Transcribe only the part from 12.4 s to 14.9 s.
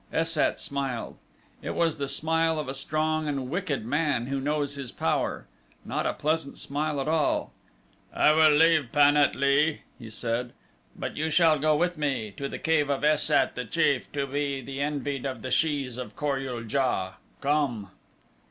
the cave of Es sat, the chief, to be the